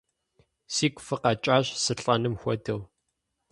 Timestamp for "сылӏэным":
1.83-2.35